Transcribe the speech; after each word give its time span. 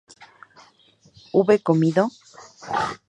¿hube 1.37 1.59
comido? 1.61 2.03